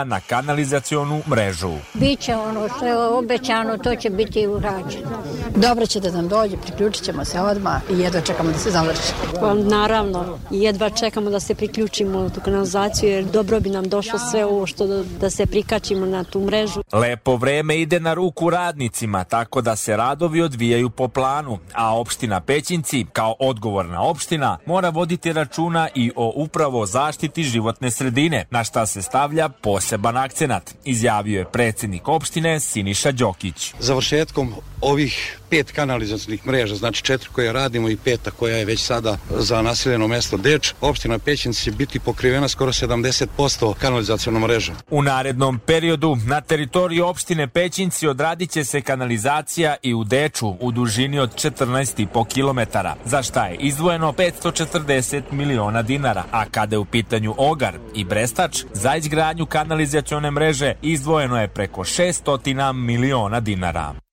na 0.05 0.19
kanalizacionu 0.19 1.21
mrežu. 1.29 1.71
Biće 1.93 2.35
ono 2.35 2.69
što 2.69 2.85
je 2.85 2.97
obećano, 2.97 3.77
to 3.77 3.95
će 3.95 4.09
biti 4.09 4.47
urađeno. 4.47 5.17
Dobro 5.55 5.85
će 5.85 5.99
da 5.99 6.11
nam 6.11 6.27
dođe, 6.27 6.57
priključit 6.57 7.03
ćemo 7.03 7.25
se 7.25 7.39
odmah 7.39 7.81
i 7.89 7.99
jedva 7.99 8.21
čekamo 8.21 8.51
da 8.51 8.57
se 8.57 8.71
završi. 8.71 9.13
Pa, 9.39 9.53
naravno, 9.53 10.39
jedva 10.51 10.89
čekamo 10.89 11.29
da 11.29 11.39
se 11.39 11.55
priključimo 11.55 12.19
u 12.19 12.29
tu 12.29 12.41
kanalizaciju 12.41 13.09
jer 13.09 13.25
dobro 13.25 13.59
bi 13.59 13.69
nam 13.69 13.89
došlo 13.89 14.19
sve 14.19 14.45
ovo 14.45 14.67
što 14.67 14.87
da, 14.87 15.03
da 15.03 15.29
se 15.29 15.45
prikačimo 15.45 16.05
na 16.05 16.23
tu 16.23 16.39
mrežu. 16.39 16.83
Lepo 16.93 17.35
vreme 17.35 17.81
ide 17.81 17.99
na 17.99 18.13
ruku 18.13 18.49
radnicima, 18.49 19.23
tako 19.23 19.61
da 19.61 19.75
se 19.75 19.97
radovi 19.97 20.41
odvijaju 20.41 20.89
po 20.89 21.07
planu, 21.07 21.59
a 21.73 21.99
opština 21.99 22.41
Pećinci, 22.41 23.05
kao 23.13 23.35
odgovorna 23.39 24.01
opština, 24.01 24.57
mora 24.65 24.89
voditi 24.89 25.33
računa 25.33 25.87
i 25.95 26.11
o 26.15 26.33
upravo 26.35 26.85
zaštiti 26.85 27.43
životne 27.43 27.91
sredine, 27.91 28.45
na 28.49 28.63
šta 28.63 28.85
se 28.85 29.01
stavlja 29.01 29.44
poseban 29.49 30.17
akcenat, 30.17 30.75
izjavio 30.85 31.39
je 31.39 31.45
predsednik 31.51 32.07
opštine 32.07 32.59
Siniša 32.59 33.11
Đokić. 33.11 33.73
Završetkom 33.79 34.53
ovih 34.81 35.39
pet 35.49 35.71
kanalizacijnih 35.71 36.47
mreža, 36.47 36.75
znači 36.75 37.03
četiri 37.03 37.29
koje 37.31 37.53
radimo 37.53 37.89
i 37.89 37.97
peta 37.97 38.31
koja 38.31 38.57
je 38.57 38.65
već 38.65 38.79
sada 38.79 39.17
za 39.29 39.61
naseljeno 39.61 40.07
mesto 40.07 40.37
Deč, 40.37 40.73
opština 40.81 41.19
Pećinci 41.19 41.63
će 41.63 41.71
biti 41.71 41.99
pokrivena 41.99 42.47
skoro 42.47 42.71
70% 42.71 43.73
kanalizacijnom 43.73 44.41
mrežom. 44.41 44.75
U 44.89 45.03
narednom 45.03 45.59
periodu 45.59 46.17
na 46.27 46.41
teritoriji 46.41 47.01
opštine 47.01 47.47
Pećinci 47.47 48.07
odradit 48.07 48.51
će 48.51 48.63
se 48.63 48.81
kanalizacija 48.81 49.75
i 49.83 49.93
u 49.93 50.03
Deču 50.03 50.55
u 50.59 50.71
dužini 50.71 51.19
od 51.19 51.35
14,5 51.35 52.25
km, 52.33 52.77
za 53.05 53.23
šta 53.23 53.47
je 53.47 53.55
izdvojeno 53.55 54.11
540 54.11 55.21
miliona 55.31 55.81
dinara, 55.81 56.23
a 56.31 56.45
kada 56.45 56.75
je 56.75 56.79
u 56.79 56.85
pitanju 56.85 57.35
Ogar 57.37 57.77
i 57.95 58.03
Brestač, 58.03 58.63
za 58.73 58.95
izgradnju 58.95 59.45
kanalizacione 59.45 60.31
mreže 60.31 60.73
izdvojeno 60.81 61.41
je 61.41 61.47
preko 61.47 61.81
600 61.81 62.73
miliona 62.73 63.39
dinara. 63.39 64.04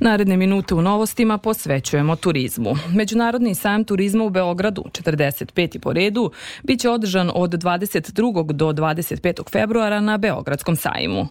Naredne 0.00 0.36
minute 0.36 0.74
u 0.74 0.82
novostima 0.82 1.38
posvećujemo 1.38 2.16
turizmu. 2.16 2.74
Međunarodni 2.94 3.54
sajam 3.54 3.84
turizma 3.84 4.24
u 4.24 4.30
Beogradu, 4.30 4.84
45. 4.92 5.78
po 5.78 5.92
redu, 5.92 6.30
biće 6.62 6.90
održan 6.90 7.30
od 7.34 7.50
22. 7.50 8.52
do 8.52 8.72
25. 8.72 9.50
februara 9.50 10.00
na 10.00 10.18
Beogradskom 10.18 10.76
sajmu. 10.76 11.26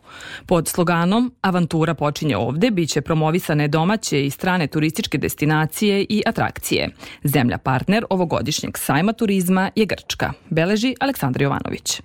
Pod 0.45 0.67
sloganom 0.67 1.33
Avantura 1.41 1.93
počinje 1.93 2.37
ovde 2.37 2.71
biće 2.71 3.01
promovisane 3.01 3.67
domaće 3.67 4.25
i 4.25 4.29
strane 4.29 4.67
turističke 4.67 5.17
destinacije 5.17 6.05
i 6.09 6.23
atrakcije. 6.25 6.89
Zemlja 7.23 7.57
partner 7.57 8.05
ovogodišnjeg 8.09 8.77
sajma 8.77 9.13
turizma 9.13 9.71
je 9.75 9.85
Grčka, 9.85 10.33
beleži 10.49 10.95
Aleksandar 10.99 11.41
Jovanović. 11.41 12.01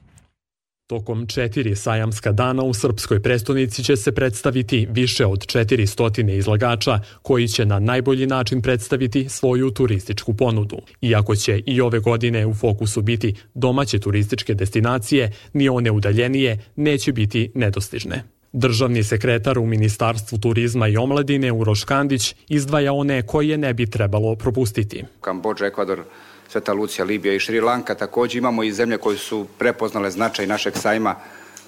Tokom 0.90 1.26
četiri 1.26 1.76
sajamska 1.76 2.32
dana 2.32 2.62
u 2.62 2.74
srpskoj 2.74 3.22
prestonici 3.22 3.84
će 3.84 3.96
se 3.96 4.12
predstaviti 4.12 4.88
više 4.90 5.26
od 5.26 5.38
400 5.38 6.36
izlagača 6.36 7.00
koji 7.22 7.48
će 7.48 7.66
na 7.66 7.78
najbolji 7.78 8.26
način 8.26 8.62
predstaviti 8.62 9.28
svoju 9.28 9.70
turističku 9.70 10.34
ponudu. 10.34 10.78
Iako 11.00 11.36
će 11.36 11.62
i 11.66 11.80
ove 11.80 11.98
godine 11.98 12.46
u 12.46 12.54
fokusu 12.54 13.02
biti 13.02 13.34
domaće 13.54 13.98
turističke 13.98 14.54
destinacije, 14.54 15.32
ni 15.52 15.68
one 15.68 15.90
udaljenije 15.90 16.58
neće 16.76 17.12
biti 17.12 17.52
nedostižne. 17.54 18.24
Državni 18.52 19.04
sekretar 19.04 19.58
u 19.58 19.66
Ministarstvu 19.66 20.38
turizma 20.38 20.88
i 20.88 20.96
omladine 20.96 21.52
Uroš 21.52 21.84
Kandić 21.84 22.34
izdvaja 22.48 22.92
one 22.92 23.22
koje 23.22 23.58
ne 23.58 23.74
bi 23.74 23.90
trebalo 23.90 24.36
propustiti. 24.36 25.04
Kambođa, 25.20 25.66
Ekvador, 25.66 26.04
Sveta 26.50 26.72
Lucija, 26.72 27.04
Libija 27.04 27.34
i 27.34 27.38
Šri 27.38 27.60
Lanka. 27.60 27.94
Takođe 27.94 28.38
imamo 28.38 28.62
i 28.62 28.72
zemlje 28.72 28.98
koje 28.98 29.18
su 29.18 29.46
prepoznale 29.58 30.10
značaj 30.10 30.46
našeg 30.46 30.76
sajma 30.76 31.14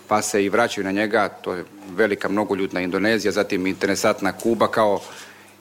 pa 0.08 0.22
se 0.22 0.44
i 0.44 0.48
vraćaju 0.48 0.84
na 0.84 0.92
njega. 0.92 1.28
To 1.28 1.54
je 1.54 1.64
velika 1.90 2.28
mnogoljudna 2.28 2.80
Indonezija, 2.80 3.32
zatim 3.32 3.66
interesantna 3.66 4.32
Kuba 4.32 4.68
kao 4.68 5.00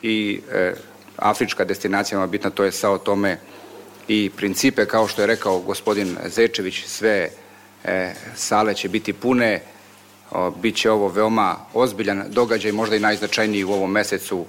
i 0.02 0.42
e, 0.52 0.74
afrička 1.18 1.66
destinacija 1.66 2.28
bitna, 2.28 2.50
to 2.50 2.64
je 2.64 2.72
Sao 2.72 2.98
Tome 2.98 3.38
i 4.08 4.30
Principe, 4.36 4.86
kao 4.86 5.08
što 5.08 5.22
je 5.22 5.28
rekao 5.28 5.60
gospodin 5.60 6.18
Zečević, 6.26 6.86
sve 6.86 7.30
e, 7.84 8.14
sale 8.36 8.74
će 8.74 8.90
biti 8.90 9.14
pune, 9.14 9.62
o, 10.32 10.52
biće 10.52 10.92
ovo 10.92 11.08
veoma 11.08 11.56
ozbiljan 11.74 12.24
događaj, 12.30 12.72
možda 12.72 12.96
i 12.96 13.00
najznačajniji 13.00 13.64
u 13.64 13.72
ovom 13.72 13.92
mesecu 13.92 14.46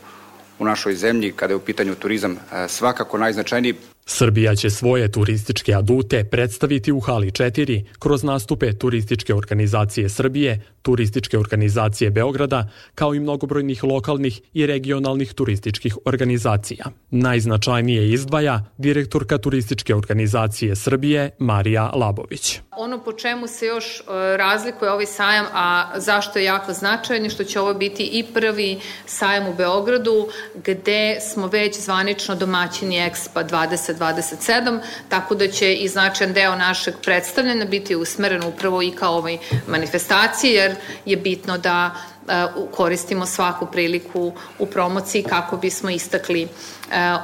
u 0.58 0.64
našoj 0.64 0.94
zemlji 0.94 1.32
kada 1.32 1.52
je 1.52 1.56
u 1.56 1.60
pitanju 1.64 1.94
turizam 1.94 2.32
e, 2.32 2.68
svakako 2.68 3.18
najznačajniji. 3.18 3.91
Srbija 4.06 4.54
će 4.56 4.70
svoje 4.70 5.12
turističke 5.12 5.74
adute 5.74 6.24
predstaviti 6.24 6.92
u 6.92 7.00
Hali 7.00 7.30
4 7.30 7.84
kroz 7.98 8.24
nastupe 8.24 8.72
Turističke 8.72 9.34
organizacije 9.34 10.08
Srbije, 10.08 10.60
Turističke 10.82 11.38
organizacije 11.38 12.10
Beograda, 12.10 12.68
kao 12.94 13.14
i 13.14 13.20
mnogobrojnih 13.20 13.84
lokalnih 13.84 14.40
i 14.52 14.66
regionalnih 14.66 15.34
turističkih 15.34 15.96
organizacija. 16.04 16.84
Najznačajnije 17.10 18.10
izdvaja 18.10 18.64
direktorka 18.78 19.38
Turističke 19.38 19.94
organizacije 19.94 20.76
Srbije 20.76 21.30
Marija 21.38 21.90
Labović. 21.94 22.60
Ono 22.76 23.04
po 23.04 23.12
čemu 23.12 23.46
se 23.46 23.66
još 23.66 24.00
e, 24.00 24.02
razlikuje 24.36 24.90
ovaj 24.90 25.06
sajam, 25.06 25.46
a 25.52 25.92
zašto 25.96 26.38
je 26.38 26.44
jako 26.44 26.72
značajan, 26.72 27.24
je 27.24 27.30
što 27.30 27.44
će 27.44 27.60
ovo 27.60 27.74
biti 27.74 28.04
i 28.04 28.24
prvi 28.34 28.80
sajam 29.06 29.48
u 29.48 29.54
Beogradu, 29.54 30.28
gde 30.54 31.18
smo 31.20 31.46
već 31.46 31.80
zvanično 31.80 32.34
domaćini 32.34 32.96
Expa 32.96 33.48
2027, 33.94 34.80
tako 35.08 35.34
da 35.34 35.48
će 35.48 35.74
i 35.74 35.88
značajan 35.88 36.32
deo 36.32 36.56
našeg 36.56 36.94
predstavljanja 37.02 37.64
biti 37.64 37.96
usmeren 37.96 38.44
upravo 38.44 38.82
i 38.82 38.90
kao 38.90 39.16
ovoj 39.16 39.38
manifestaciji, 39.66 40.52
jer 40.52 40.74
je 41.04 41.16
bitno 41.16 41.58
da 41.58 41.90
e, 42.28 42.46
koristimo 42.70 43.26
svaku 43.26 43.66
priliku 43.66 44.32
u 44.58 44.66
promociji 44.66 45.22
kako 45.22 45.56
bismo 45.56 45.90
istakli 45.90 46.42
e, 46.42 46.48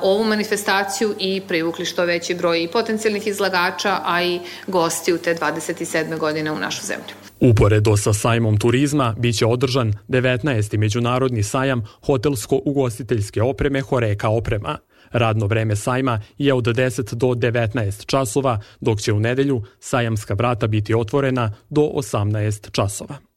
ovu 0.02 0.24
manifestaciju 0.24 1.14
i 1.18 1.40
privukli 1.48 1.84
što 1.84 2.04
veći 2.04 2.34
broj 2.34 2.62
i 2.62 2.68
potencijalnih 2.68 3.26
izlagača, 3.26 4.00
a 4.04 4.22
i 4.22 4.40
gosti 4.66 5.12
u 5.12 5.18
te 5.18 5.34
27. 5.34 6.18
godine 6.18 6.52
u 6.52 6.58
našu 6.58 6.86
zemlju. 6.86 7.17
Uporedo 7.40 7.96
sa 7.96 8.12
sajmom 8.12 8.56
turizma 8.56 9.14
biće 9.18 9.46
održan 9.46 9.92
19. 10.08 10.78
međunarodni 10.78 11.42
sajam 11.42 11.84
hotelsko-ugostiteljske 12.06 13.42
opreme 13.42 13.80
Horeka 13.80 14.28
oprema. 14.28 14.78
Radno 15.10 15.46
vreme 15.46 15.76
sajma 15.76 16.20
je 16.38 16.54
od 16.54 16.64
10 16.64 17.14
do 17.14 17.26
19 17.26 18.06
časova, 18.06 18.60
dok 18.80 19.00
će 19.00 19.12
u 19.12 19.20
nedelju 19.20 19.62
sajamska 19.80 20.34
vrata 20.34 20.66
biti 20.66 20.94
otvorena 20.94 21.52
do 21.70 21.82
18 21.82 22.70
časova. 22.70 23.27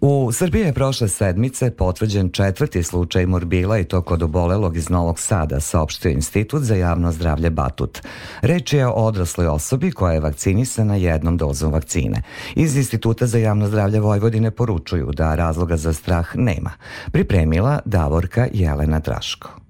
U 0.00 0.32
Srbiji 0.32 0.62
je 0.62 0.72
prošle 0.72 1.08
sedmice 1.08 1.70
potvrđen 1.70 2.30
četvrti 2.30 2.82
slučaj 2.82 3.26
morbila 3.26 3.78
i 3.78 3.84
to 3.84 4.02
kod 4.02 4.22
obolelog 4.22 4.76
iz 4.76 4.90
Novog 4.90 5.20
Sada, 5.20 5.60
saopštio 5.60 6.10
Institut 6.10 6.62
za 6.62 6.74
javno 6.74 7.12
zdravlje 7.12 7.50
Batut. 7.50 7.98
Reč 8.42 8.72
je 8.72 8.86
o 8.86 8.90
odrasloj 8.90 9.46
osobi 9.46 9.90
koja 9.90 10.12
je 10.12 10.20
vakcinisana 10.20 10.96
jednom 10.96 11.36
dozom 11.36 11.72
vakcine. 11.72 12.22
Iz 12.54 12.76
Instituta 12.76 13.26
za 13.26 13.38
javno 13.38 13.68
zdravlje 13.68 14.00
Vojvodine 14.00 14.50
poručuju 14.50 15.10
da 15.12 15.34
razloga 15.34 15.76
za 15.76 15.92
strah 15.92 16.36
nema. 16.36 16.70
Pripremila 17.12 17.78
Davorka 17.84 18.48
Jelena 18.52 18.98
Draško. 18.98 19.67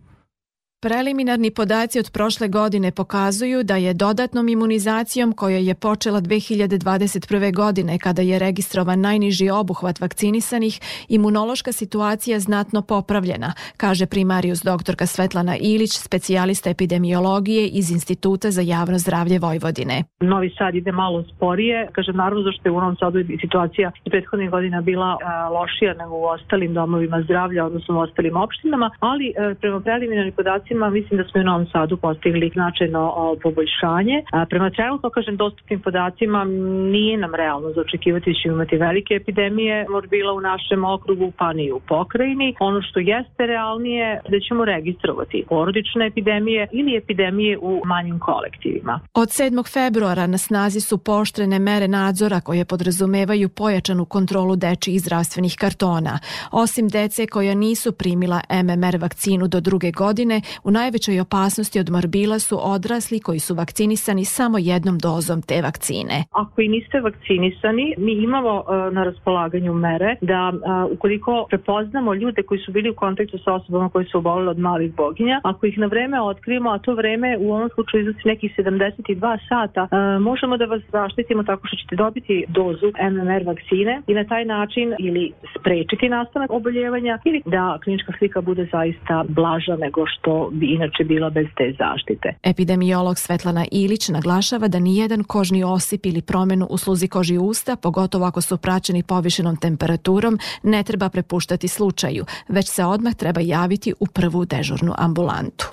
Preliminarni 0.86 1.50
podaci 1.50 1.98
od 1.98 2.10
prošle 2.14 2.48
godine 2.48 2.92
pokazuju 2.92 3.62
da 3.62 3.76
je 3.76 3.94
dodatnom 3.94 4.48
imunizacijom 4.48 5.32
koja 5.32 5.58
je 5.58 5.74
počela 5.74 6.20
2021. 6.20 7.54
godine 7.54 7.98
kada 7.98 8.22
je 8.22 8.38
registrovan 8.38 9.00
najniži 9.00 9.50
obuhvat 9.50 10.00
vakcinisanih, 10.00 10.80
imunološka 11.08 11.72
situacija 11.72 12.38
znatno 12.38 12.82
popravljena, 12.82 13.52
kaže 13.76 14.06
primarius 14.06 14.62
doktorka 14.62 15.06
Svetlana 15.06 15.56
Ilić, 15.60 15.90
specijalista 15.90 16.70
epidemiologije 16.70 17.66
iz 17.66 17.90
Instituta 17.90 18.50
za 18.50 18.60
javno 18.60 18.98
zdravlje 18.98 19.38
Vojvodine. 19.38 20.04
Novi 20.20 20.50
Sad 20.58 20.74
ide 20.74 20.92
malo 20.92 21.24
sporije, 21.36 21.88
kaže 21.92 22.12
naravno 22.12 22.42
zašto 22.42 22.68
je 22.68 22.72
u 22.72 22.80
Novom 22.80 22.96
Sadu 22.96 23.18
situacija 23.40 23.92
i 24.04 24.10
prethodnih 24.10 24.50
godina 24.50 24.80
bila 24.80 25.16
a, 25.24 25.48
lošija 25.48 25.94
nego 25.94 26.14
u 26.14 26.24
ostalim 26.24 26.74
domovima 26.74 27.22
zdravlja, 27.22 27.64
odnosno 27.64 27.98
u 27.98 28.00
ostalim 28.00 28.36
opštinama, 28.36 28.90
ali 29.00 29.34
a, 29.38 29.54
prema 29.60 29.80
preliminarnim 29.80 30.34
podacima 30.34 30.67
podacima 30.68 30.90
mislim 30.90 31.18
da 31.18 31.28
smo 31.28 31.40
u 31.40 31.44
Novom 31.44 31.66
Sadu 31.72 31.96
postigli 31.96 32.50
značajno 32.54 33.36
poboljšanje. 33.42 34.22
Prema 34.50 34.70
trenutno, 34.70 35.10
kažem, 35.10 35.36
dostupnim 35.36 35.80
podacima 35.80 36.44
nije 36.92 37.16
nam 37.18 37.34
realno 37.34 37.72
za 37.72 37.80
očekivati 37.80 38.30
da 38.30 38.38
ćemo 38.42 38.54
imati 38.54 38.76
velike 38.76 39.14
epidemije 39.14 39.86
morbila 39.90 40.32
u 40.32 40.40
našem 40.40 40.84
okrugu, 40.84 41.32
pa 41.38 41.52
ni 41.52 41.72
u 41.72 41.80
pokrajini. 41.80 42.54
Ono 42.60 42.82
što 42.82 43.00
jeste 43.00 43.46
realnije 43.46 44.20
da 44.28 44.40
ćemo 44.48 44.64
registrovati 44.64 45.44
porodične 45.48 46.06
epidemije 46.06 46.68
ili 46.72 46.96
epidemije 46.96 47.58
u 47.58 47.82
manjim 47.84 48.18
kolektivima. 48.18 49.00
Od 49.14 49.28
7. 49.28 49.72
februara 49.72 50.26
na 50.26 50.38
snazi 50.38 50.80
su 50.80 50.98
poštrene 50.98 51.58
mere 51.58 51.88
nadzora 51.88 52.40
koje 52.40 52.64
podrazumevaju 52.64 53.48
pojačanu 53.48 54.04
kontrolu 54.04 54.56
dečijih 54.56 55.00
zdravstvenih 55.00 55.56
kartona. 55.58 56.18
Osim 56.52 56.88
dece 56.88 57.26
koja 57.26 57.54
nisu 57.54 57.92
primila 57.92 58.40
MMR 58.64 58.96
vakcinu 59.00 59.48
do 59.48 59.60
druge 59.60 59.90
godine, 59.90 60.40
u 60.64 60.70
najvećoj 60.70 61.20
opasnosti 61.20 61.80
od 61.80 61.90
morbila 61.90 62.38
su 62.38 62.58
odrasli 62.62 63.20
koji 63.20 63.38
su 63.38 63.54
vakcinisani 63.54 64.24
samo 64.24 64.58
jednom 64.58 64.98
dozom 64.98 65.42
te 65.42 65.62
vakcine. 65.62 66.24
Ako 66.30 66.60
i 66.60 66.68
niste 66.68 67.00
vakcinisani, 67.00 67.94
mi 67.98 68.12
imamo 68.12 68.54
uh, 68.54 68.92
na 68.92 69.04
raspolaganju 69.04 69.72
mere 69.74 70.16
da 70.20 70.52
uh, 70.52 70.92
ukoliko 70.92 71.46
prepoznamo 71.48 72.14
ljude 72.14 72.42
koji 72.42 72.60
su 72.60 72.72
bili 72.72 72.90
u 72.90 72.94
kontaktu 72.94 73.38
sa 73.44 73.54
osobama 73.54 73.88
koji 73.88 74.06
su 74.06 74.18
obolili 74.18 74.48
od 74.48 74.58
malih 74.58 74.94
boginja, 74.94 75.40
ako 75.44 75.66
ih 75.66 75.78
na 75.78 75.86
vreme 75.86 76.22
otkrijemo, 76.22 76.70
a 76.70 76.78
to 76.78 76.94
vreme 76.94 77.36
u 77.38 77.52
ovom 77.52 77.70
slučaju 77.74 78.00
iznosi 78.00 78.28
nekih 78.28 78.52
72 78.58 79.38
sata, 79.48 79.82
uh, 79.82 80.22
možemo 80.22 80.56
da 80.56 80.64
vas 80.64 80.82
zaštitimo 80.92 81.42
tako 81.42 81.66
što 81.66 81.76
ćete 81.76 81.96
dobiti 81.96 82.44
dozu 82.48 82.86
MMR 83.12 83.42
vakcine 83.46 84.02
i 84.06 84.14
na 84.14 84.24
taj 84.24 84.44
način 84.44 84.94
ili 84.98 85.32
sprečiti 85.58 86.08
nastanak 86.08 86.50
oboljevanja 86.50 87.18
ili 87.24 87.42
da 87.46 87.78
klinička 87.84 88.12
slika 88.18 88.40
bude 88.40 88.68
zaista 88.72 89.24
blaža 89.28 89.76
nego 89.76 90.06
što 90.06 90.47
bi 90.52 90.66
inače 90.66 91.04
bila 91.04 91.30
bez 91.30 91.46
te 91.56 91.74
zaštite. 91.78 92.34
Epidemiolog 92.42 93.18
Svetlana 93.18 93.64
Ilić 93.72 94.08
naglašava 94.08 94.68
da 94.68 94.78
nijedan 94.78 95.24
kožni 95.24 95.64
osip 95.64 96.06
ili 96.06 96.22
promenu 96.22 96.66
u 96.70 96.78
sluzi 96.78 97.08
koži 97.08 97.38
usta, 97.38 97.76
pogotovo 97.76 98.26
ako 98.26 98.40
su 98.40 98.56
praćeni 98.56 99.02
povišenom 99.02 99.56
temperaturom, 99.56 100.38
ne 100.62 100.82
treba 100.82 101.08
prepuštati 101.08 101.68
slučaju, 101.68 102.24
već 102.48 102.68
se 102.68 102.84
odmah 102.84 103.14
treba 103.14 103.40
javiti 103.40 103.94
u 104.00 104.06
prvu 104.06 104.44
dežurnu 104.44 104.92
ambulantu. 104.98 105.66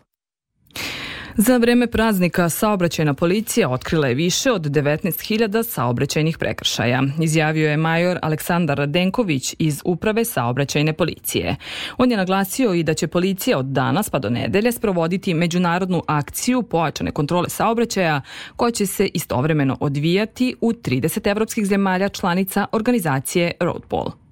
Za 1.38 1.58
vreme 1.58 1.88
praznika 1.88 2.50
saobraćajna 2.50 3.14
policija 3.14 3.70
otkrila 3.70 4.08
je 4.08 4.14
više 4.14 4.52
od 4.52 4.62
19.000 4.62 5.64
saobraćajnih 5.64 6.38
prekršaja, 6.38 7.04
izjavio 7.22 7.70
je 7.70 7.78
major 7.78 8.20
Aleksandar 8.22 8.78
Radenković 8.78 9.56
iz 9.60 9.82
Uprave 9.86 10.26
saobraćajne 10.26 10.94
policije. 10.94 11.56
On 11.98 12.12
je 12.12 12.18
naglasio 12.18 12.74
i 12.74 12.84
da 12.84 12.94
će 12.94 13.08
policija 13.08 13.58
od 13.58 13.66
danas 13.66 14.10
pa 14.10 14.20
do 14.20 14.30
nedelje 14.30 14.72
sprovoditi 14.72 15.34
međunarodnu 15.34 16.04
akciju 16.08 16.64
pojačane 16.64 17.12
kontrole 17.12 17.50
saobraćaja 17.50 18.22
koja 18.56 18.72
će 18.72 18.86
se 18.86 19.08
istovremeno 19.14 19.78
odvijati 19.80 20.56
u 20.62 20.72
30 20.72 21.32
evropskih 21.32 21.66
zemalja 21.66 22.10
članica 22.10 22.66
organizacije 22.72 23.52
Roadpol. 23.60 24.25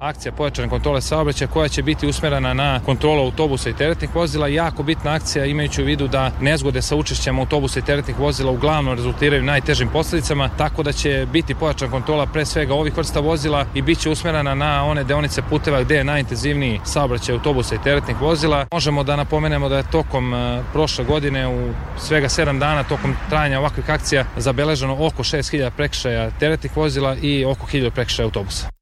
Akcija 0.00 0.32
pojačane 0.32 0.68
kontrole 0.68 1.00
saobraćaja 1.00 1.48
koja 1.48 1.68
će 1.68 1.82
biti 1.82 2.06
usmerena 2.06 2.54
na 2.54 2.80
kontrolu 2.86 3.24
autobusa 3.24 3.70
i 3.70 3.76
teretnih 3.76 4.14
vozila 4.14 4.48
jako 4.48 4.82
bitna 4.82 5.10
akcija 5.10 5.44
imajući 5.44 5.82
u 5.82 5.84
vidu 5.84 6.08
da 6.08 6.30
nezgode 6.40 6.82
sa 6.82 6.96
učešćem 6.96 7.38
autobusa 7.38 7.78
i 7.78 7.82
teretnih 7.82 8.18
vozila 8.18 8.52
uglavnom 8.52 8.94
rezultiraju 8.94 9.42
najtežim 9.42 9.88
posledicama, 9.88 10.50
tako 10.58 10.82
da 10.82 10.92
će 10.92 11.26
biti 11.32 11.54
pojačana 11.54 11.90
kontrola 11.90 12.26
pre 12.26 12.46
svega 12.46 12.74
ovih 12.74 12.96
vrsta 12.96 13.20
vozila 13.20 13.66
i 13.74 13.82
bit 13.82 13.98
će 13.98 14.10
usmerena 14.10 14.54
na 14.54 14.84
one 14.84 15.04
deonice 15.04 15.42
puteva 15.50 15.82
gde 15.82 15.96
je 15.96 16.04
najintenzivniji 16.04 16.80
saobraćaj 16.84 17.34
autobusa 17.34 17.74
i 17.74 17.82
teretnih 17.84 18.20
vozila. 18.20 18.66
Možemo 18.72 19.02
da 19.04 19.16
napomenemo 19.16 19.68
da 19.68 19.76
je 19.76 19.90
tokom 19.90 20.32
uh, 20.32 20.64
prošle 20.72 21.04
godine 21.04 21.48
u 21.48 21.72
svega 21.98 22.28
7 22.28 22.58
dana 22.58 22.84
tokom 22.84 23.14
trajanja 23.28 23.58
ovakvih 23.58 23.90
akcija 23.90 24.24
zabeleženo 24.36 24.94
oko 24.94 25.22
6000 25.22 25.70
prekšaja 25.70 26.30
teretnih 26.30 26.76
vozila 26.76 27.16
i 27.22 27.44
oko 27.44 27.66
1000 27.66 27.90
prekšaja 27.90 28.26
autobusa. 28.26 28.79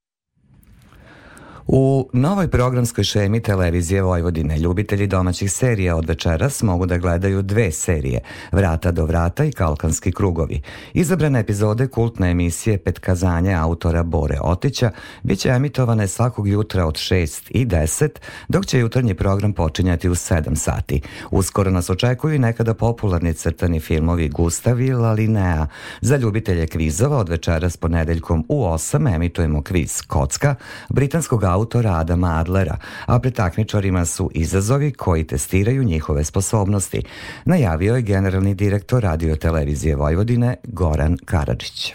U 1.71 2.09
novoj 2.13 2.49
programskoj 2.49 3.05
šemi 3.05 3.41
televizije 3.41 4.03
Vojvodine 4.03 4.59
ljubitelji 4.59 5.07
domaćih 5.07 5.53
serija 5.53 5.97
od 5.97 6.09
večeras 6.09 6.63
mogu 6.63 6.87
da 6.87 6.99
gledaju 6.99 7.43
dve 7.43 7.73
serije, 7.73 8.21
Vrata 8.53 8.91
do 8.91 9.05
vrata 9.05 9.45
i 9.45 9.53
Kalkanski 9.53 10.13
krugovi. 10.13 10.63
Izabrane 10.93 11.41
epizode 11.41 11.87
kultne 11.87 12.31
emisije 12.31 12.79
Petkazanje 12.79 13.55
autora 13.55 14.03
Bore 14.03 14.39
Otića 14.43 14.91
biće 15.23 15.49
emitovane 15.49 16.09
svakog 16.09 16.49
jutra 16.49 16.87
od 16.87 16.95
6 16.95 17.43
i 17.51 17.67
10, 17.67 18.09
dok 18.49 18.67
će 18.67 18.79
jutarnji 18.79 19.15
program 19.15 19.53
počinjati 19.53 20.09
u 20.09 20.15
7 20.15 20.55
sati. 20.55 21.01
Uskoro 21.31 21.71
nas 21.71 21.91
očekuju 21.91 22.35
i 22.35 22.39
nekada 22.39 22.75
popularni 22.75 23.35
crtani 23.35 23.81
filmovi 23.81 24.29
Gustav 24.29 24.81
i 24.81 24.93
Lalinea. 24.93 25.67
Za 26.01 26.17
ljubitelje 26.17 26.67
kvizova 26.67 27.19
od 27.19 27.29
večeras 27.29 27.77
ponedeljkom 27.77 28.45
u 28.49 28.65
8 28.65 29.15
emitujemo 29.15 29.63
kviz 29.63 30.03
Kocka, 30.03 30.55
britanskog 30.89 31.45
autora 31.45 31.58
Adama 31.87 32.41
Adlera, 32.41 32.77
a 33.07 33.19
pred 33.19 33.35
takmičarima 33.35 34.05
su 34.05 34.31
izazovi 34.35 34.93
koji 34.93 35.27
testiraju 35.27 35.85
njihove 35.85 36.25
sposobnosti, 36.25 37.03
najavio 37.45 37.97
je 37.97 38.03
generalni 38.03 38.55
direktor 38.55 39.03
radio 39.03 39.37
televizije 39.37 39.97
Vojvodine 39.97 40.57
Goran 40.65 41.17
Karadžić. 41.25 41.95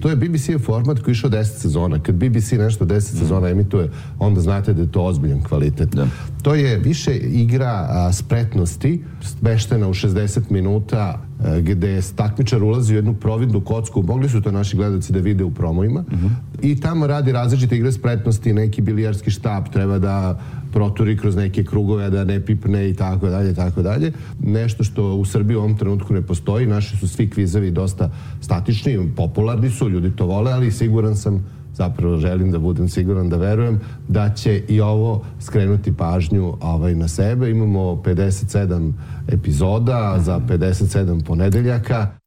To 0.00 0.08
je 0.08 0.16
BBC 0.16 0.50
format 0.64 0.98
koji 0.98 1.12
je 1.12 1.12
išao 1.12 1.30
10 1.30 1.44
sezona. 1.44 1.98
Kad 1.98 2.14
BBC 2.14 2.52
nešto 2.52 2.84
10 2.84 3.00
sezona 3.00 3.48
emituje, 3.48 3.90
onda 4.18 4.40
znate 4.40 4.72
da 4.72 4.82
je 4.82 4.92
to 4.92 5.02
ozbiljan 5.02 5.42
kvalitet. 5.42 5.88
Da. 5.88 6.06
To 6.42 6.54
je 6.54 6.78
više 6.78 7.16
igra 7.16 7.86
a, 7.88 8.12
spretnosti, 8.12 9.04
smeštena 9.20 9.88
u 9.88 9.94
60 9.94 10.40
minuta, 10.50 11.20
a, 11.40 11.60
gde 11.60 12.00
takmičar 12.16 12.62
ulazi 12.62 12.92
u 12.92 12.96
jednu 12.96 13.14
providnu 13.14 13.60
kocku, 13.60 14.02
mogli 14.02 14.28
su 14.28 14.40
to 14.40 14.50
naši 14.50 14.76
gledalci 14.76 15.12
da 15.12 15.18
vide 15.18 15.44
u 15.44 15.50
promovima, 15.50 16.00
uh 16.00 16.18
-huh. 16.18 16.30
i 16.62 16.80
tamo 16.80 17.06
radi 17.06 17.32
različite 17.32 17.76
igre 17.76 17.92
spretnosti, 17.92 18.52
neki 18.52 18.82
bilijarski 18.82 19.30
štab 19.30 19.68
treba 19.72 19.98
da 19.98 20.40
proturi 20.72 21.16
kroz 21.16 21.36
neke 21.36 21.64
krugove 21.64 22.10
da 22.10 22.24
ne 22.24 22.40
pipne 22.40 22.90
i 22.90 22.94
tako 22.94 23.28
dalje, 23.28 23.54
tako 23.54 23.82
dalje. 23.82 24.12
Nešto 24.42 24.84
što 24.84 25.14
u 25.14 25.24
Srbiji 25.24 25.56
u 25.56 25.60
ovom 25.60 25.76
trenutku 25.76 26.14
ne 26.14 26.22
postoji, 26.22 26.66
naši 26.66 26.96
su 26.96 27.08
svi 27.08 27.30
kvizovi 27.30 27.70
dosta 27.70 28.10
statični, 28.40 29.10
popularni 29.16 29.70
su, 29.70 29.88
ljudi 29.88 30.16
to 30.16 30.26
vole, 30.26 30.52
ali 30.52 30.72
siguran 30.72 31.16
sam 31.16 31.44
zapravo 31.74 32.16
želim 32.16 32.50
da 32.50 32.58
budem 32.58 32.88
siguran 32.88 33.28
da 33.28 33.36
verujem 33.36 33.80
da 34.08 34.34
će 34.34 34.62
i 34.68 34.80
ovo 34.80 35.24
skrenuti 35.40 35.96
pažnju 35.96 36.56
ovaj, 36.60 36.94
na 36.94 37.08
sebe. 37.08 37.50
Imamo 37.50 37.80
57 37.80 38.92
epizoda 39.28 40.16
za 40.18 40.40
57 40.48 41.24
ponedeljaka. 41.24 42.19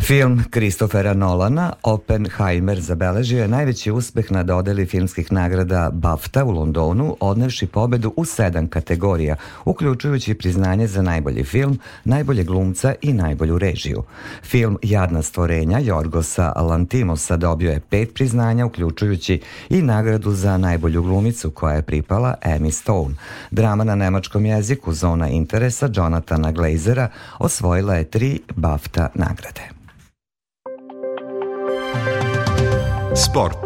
Film 0.00 0.44
Kristofera 0.50 1.14
Nolana, 1.14 1.72
Oppenheimer, 1.82 2.80
zabeležio 2.80 3.42
je 3.42 3.48
najveći 3.48 3.90
uspeh 3.90 4.32
na 4.32 4.42
dodeli 4.42 4.86
filmskih 4.86 5.32
nagrada 5.32 5.90
BAFTA 5.92 6.44
u 6.44 6.50
Londonu, 6.50 7.16
odnevši 7.20 7.66
pobedu 7.66 8.12
u 8.16 8.24
sedam 8.24 8.68
kategorija, 8.68 9.36
uključujući 9.64 10.34
priznanje 10.34 10.86
za 10.86 11.02
najbolji 11.02 11.44
film, 11.44 11.78
najbolje 12.04 12.44
glumca 12.44 12.94
i 13.02 13.12
najbolju 13.12 13.58
režiju. 13.58 14.02
Film 14.42 14.78
Jadna 14.82 15.22
stvorenja 15.22 15.78
Jorgosa 15.78 16.52
Lantimosa 16.56 17.36
dobio 17.36 17.70
je 17.70 17.80
pet 17.80 18.14
priznanja, 18.14 18.66
uključujući 18.66 19.40
i 19.70 19.82
nagradu 19.82 20.30
za 20.32 20.56
najbolju 20.56 21.02
glumicu 21.02 21.50
koja 21.50 21.74
je 21.74 21.82
pripala 21.82 22.34
Emmy 22.44 22.70
Stone. 22.70 23.14
Drama 23.50 23.84
na 23.84 23.94
nemačkom 23.94 24.46
jeziku 24.46 24.92
Zona 24.92 25.28
interesa 25.28 25.88
Jonathana 25.94 26.52
Glazera 26.52 27.08
osvojila 27.38 27.94
je 27.94 28.10
tri 28.10 28.40
BAFTA 28.56 29.08
nagrade. 29.14 29.76
Sport. 33.24 33.58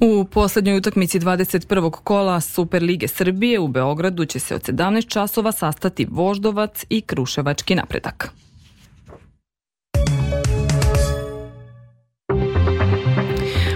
U 0.00 0.24
poslednjoj 0.24 0.76
utakmici 0.76 1.20
21. 1.20 1.90
kola 1.90 2.40
Super 2.40 2.82
Lige 2.82 3.08
Srbije 3.08 3.58
u 3.58 3.68
Beogradu 3.68 4.24
će 4.24 4.38
se 4.38 4.54
od 4.54 4.62
17 4.62 5.08
časova 5.08 5.52
sastati 5.52 6.06
Voždovac 6.10 6.84
i 6.88 7.00
Kruševački 7.00 7.74
napredak. 7.74 8.32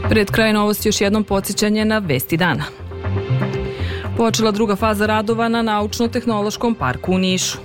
Pred 0.08 0.30
kraj 0.30 0.52
novosti 0.52 0.88
još 0.88 1.00
jednom 1.00 1.24
podsjećanje 1.24 1.84
na 1.84 1.98
vesti 1.98 2.36
dana. 2.36 2.64
Počela 4.16 4.50
druga 4.50 4.76
faza 4.76 5.06
radova 5.06 5.48
na 5.48 5.62
Naučno-tehnološkom 5.62 6.74
parku 6.74 7.12
u 7.12 7.18
Nišu. 7.18 7.58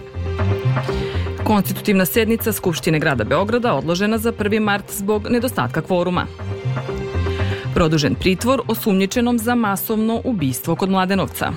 Konstitutivna 1.47 2.05
sednica 2.05 2.51
Skupštine 2.51 2.99
grada 2.99 3.23
Beograda 3.23 3.73
odložena 3.73 4.17
za 4.17 4.31
1. 4.31 4.59
mart 4.59 4.91
zbog 4.91 5.27
nedostatka 5.29 5.81
kvoruma. 5.81 6.25
Produžen 7.73 8.15
pritvor 8.15 8.61
osumnjičenom 8.67 9.39
za 9.39 9.55
masovno 9.55 10.21
ubistvo 10.23 10.75
kod 10.75 10.89
Mladenovca. 10.89 11.51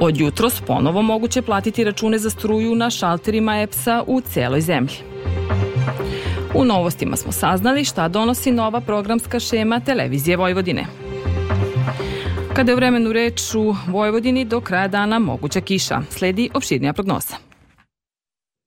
Od 0.00 0.20
jutros 0.20 0.60
ponovo 0.60 1.02
moguće 1.02 1.42
platiti 1.42 1.84
račune 1.84 2.18
za 2.18 2.30
struju 2.30 2.74
na 2.74 2.90
šalterima 2.90 3.60
EPS-a 3.60 4.02
u 4.06 4.20
celoj 4.20 4.60
zemlji. 4.60 4.96
U 6.54 6.64
novostima 6.64 7.16
smo 7.16 7.32
saznali 7.32 7.84
šta 7.84 8.08
donosi 8.08 8.52
nova 8.52 8.80
programska 8.80 9.40
šema 9.40 9.80
Televizije 9.80 10.36
Vojvodine. 10.36 10.86
Kada 12.54 12.72
je 12.72 12.76
vremenu 12.76 13.12
reč 13.12 13.54
u 13.54 13.76
Vojvodini, 13.86 14.44
do 14.44 14.60
kraja 14.60 14.88
dana 14.88 15.18
moguća 15.18 15.60
kiša. 15.60 16.00
Sledi 16.10 16.50
opširnija 16.54 16.92
prognoza. 16.92 17.47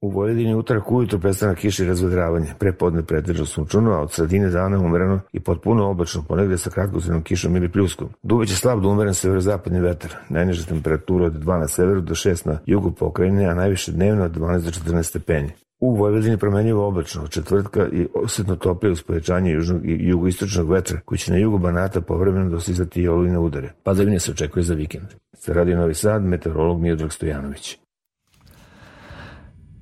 U 0.02 0.10
Vojvodini 0.10 0.56
utorak 0.56 0.92
ujutro 0.92 1.20
prestana 1.20 1.56
kiša 1.56 1.84
i 1.84 1.88
razvedravanje. 1.88 2.48
Prepodne 2.60 3.04
pretežno 3.04 3.46
sunčano, 3.46 3.92
a 3.92 4.02
od 4.02 4.12
sredine 4.12 4.50
dana 4.50 4.80
umereno 4.80 5.20
i 5.34 5.40
potpuno 5.40 5.90
oblačno, 5.90 6.24
ponegde 6.28 6.58
sa 6.58 6.70
kratkosrednom 6.70 7.24
kišom 7.24 7.56
ili 7.56 7.72
pljuskom. 7.72 8.10
Duveće 8.24 8.56
slab 8.56 8.82
do 8.82 8.90
umeren 8.90 9.14
severozapadni 9.14 9.80
vetar. 9.80 10.16
Najniža 10.30 10.66
temperatura 10.66 11.26
od 11.26 11.34
2 11.34 11.60
na 11.60 11.68
severu 11.68 12.02
do 12.02 12.14
6 12.14 12.48
na 12.48 12.58
jugu 12.66 12.92
pokrajine, 12.92 13.46
a 13.46 13.54
najviše 13.54 13.92
dnevno 13.92 14.26
od 14.26 14.32
12 14.32 14.66
do 14.66 14.72
14 14.92 15.04
stepeni. 15.04 15.50
U 15.80 15.96
Vojvodini 15.96 16.38
promenjivo 16.38 16.88
oblačno, 16.88 17.28
četvrtka 17.28 17.88
i 17.92 18.08
osetno 18.24 18.56
toplije 18.56 18.92
uz 18.92 19.04
povećanje 19.04 19.52
južnog 19.52 19.86
i 19.86 19.98
jugoistočnog 20.10 20.72
vetra, 20.72 21.00
koji 21.06 21.20
će 21.20 21.32
na 21.32 21.38
jugu 21.38 21.58
Banata 21.58 22.02
povremeno 22.02 22.50
dostizati 22.50 23.02
i 23.02 23.08
olujne 23.08 23.40
udare. 23.40 23.74
Padavine 23.84 24.20
se 24.20 24.32
očekuje 24.32 24.64
za 24.64 24.74
vikend. 24.74 25.08
Sa 25.34 25.54
Radio 25.54 25.78
Novi 25.78 25.94
Sad, 25.94 26.24
meteorolog 26.24 26.82
Miodrag 26.82 27.12
Stojanović. 27.12 27.78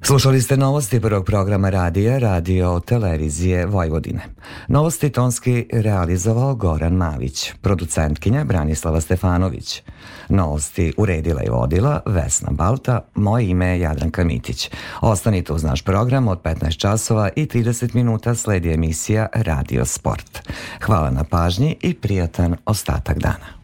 Slušali 0.01 0.41
ste 0.41 0.57
novosti 0.57 0.99
prvog 0.99 1.25
programa 1.25 1.69
radija 1.69 2.17
Radio 2.17 2.79
Televizije 2.79 3.65
Vojvodine. 3.65 4.21
Novosti 4.67 5.09
tonski 5.09 5.65
realizovao 5.73 6.55
Goran 6.55 6.93
Mavić, 6.93 7.51
producentkinja 7.62 8.43
Branislava 8.43 9.01
Stefanović. 9.01 9.81
Novosti 10.29 10.93
uredila 10.97 11.43
i 11.43 11.49
vodila 11.49 12.01
Vesna 12.05 12.51
Balta, 12.51 13.01
moje 13.15 13.49
ime 13.49 13.67
je 13.67 13.79
Jadranka 13.79 14.23
Mitić. 14.23 14.71
Ostanite 15.01 15.53
uz 15.53 15.63
naš 15.63 15.81
program 15.81 16.27
od 16.27 16.41
15 16.41 16.77
časova 16.77 17.29
i 17.35 17.45
30 17.45 17.95
minuta 17.95 18.35
sledi 18.35 18.73
emisija 18.73 19.27
Radio 19.33 19.85
Sport. 19.85 20.49
Hvala 20.81 21.09
na 21.09 21.23
pažnji 21.23 21.77
i 21.81 21.93
prijatan 21.93 22.55
ostatak 22.65 23.19
dana. 23.19 23.59